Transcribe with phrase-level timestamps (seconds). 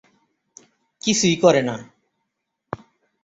[1.01, 1.75] কিছুই করে না।